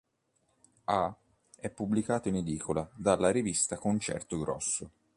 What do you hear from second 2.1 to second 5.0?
in edicola dalla rivista "Concerto Grosso".